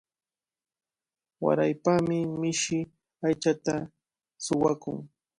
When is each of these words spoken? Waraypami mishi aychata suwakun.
Waraypami 1.43 2.17
mishi 2.41 2.79
aychata 3.25 3.75
suwakun. 4.43 4.97